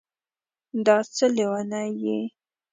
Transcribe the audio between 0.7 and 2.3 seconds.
دا څه لېونی یې